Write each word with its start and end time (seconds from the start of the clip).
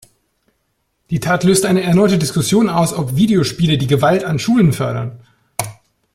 Die 1.11 1.19
Tat 1.19 1.43
löste 1.43 1.67
eine 1.67 1.83
erneute 1.83 2.17
Diskussion 2.17 2.69
aus, 2.71 2.91
ob 2.91 3.15
Videospiele 3.15 3.77
die 3.77 3.85
Gewalt 3.85 4.23
an 4.23 4.39
Schulen 4.39 4.73
fördern. 4.73 5.19